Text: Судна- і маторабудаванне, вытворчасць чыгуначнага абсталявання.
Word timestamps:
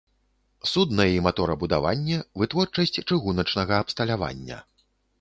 Судна- 0.71 1.05
і 1.15 1.19
маторабудаванне, 1.25 2.19
вытворчасць 2.43 2.99
чыгуначнага 3.07 3.73
абсталявання. 3.87 4.57